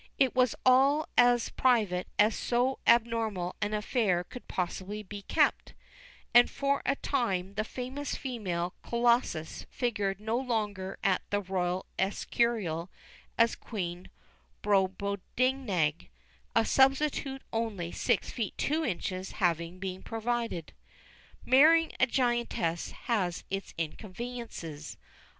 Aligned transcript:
It 0.17 0.33
was 0.33 0.55
all 0.65 1.07
as 1.15 1.49
private 1.49 2.07
as 2.17 2.35
so 2.35 2.79
abnormal 2.87 3.55
an 3.61 3.75
affair 3.75 4.23
could 4.23 4.47
possibly 4.47 5.03
be 5.03 5.21
kept, 5.21 5.75
and 6.33 6.49
for 6.49 6.81
a 6.87 6.95
time 6.95 7.53
the 7.53 7.63
famous 7.63 8.15
female 8.15 8.73
colossus 8.81 9.67
figured 9.69 10.19
no 10.19 10.37
longer 10.39 10.97
at 11.03 11.21
the 11.29 11.39
Royal 11.39 11.85
Escurial 11.99 12.89
as 13.37 13.53
Queen 13.53 14.09
Brobdingnag, 14.63 16.09
a 16.55 16.65
substitute 16.65 17.43
only 17.53 17.91
six 17.91 18.31
feet 18.31 18.57
two 18.57 18.83
inches 18.83 19.33
having 19.33 19.77
been 19.77 20.01
provided. 20.01 20.73
Marrying 21.45 21.91
a 21.99 22.07
giantess 22.07 22.89
has 23.03 23.43
its 23.51 23.75
inconveniences. 23.77 24.97